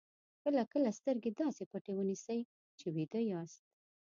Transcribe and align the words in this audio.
کله 0.43 0.61
کله 0.73 0.89
سترګې 0.99 1.31
داسې 1.41 1.63
پټې 1.71 1.91
ونیسئ 1.95 2.39
چې 2.79 2.87
ویده 2.95 3.21
یاست. 3.31 3.61